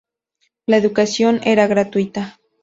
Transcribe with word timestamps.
La 0.65 0.77
educación 0.77 1.41
era 1.43 1.67
gratuita. 1.67 2.39